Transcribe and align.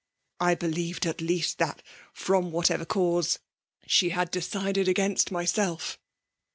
"I 0.39 0.55
believed 0.55 1.05
at 1.05 1.21
least 1.21 1.59
that« 1.59 1.83
from 2.11 2.49
vrhatever 2.51 2.87
cause, 2.87 3.37
she 3.85 4.09
had 4.09 4.31
decided 4.31 4.87
against 4.87 5.29
myself. 5.31 5.99